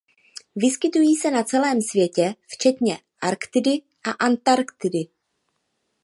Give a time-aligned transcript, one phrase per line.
[0.55, 5.07] Vyskytují se na celém světě včetně Arktidy a Antarktidy.